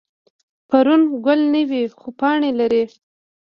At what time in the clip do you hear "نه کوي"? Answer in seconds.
1.53-1.83